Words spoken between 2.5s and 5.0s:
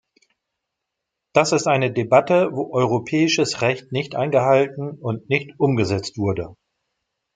wo europäisches Recht nicht eingehalten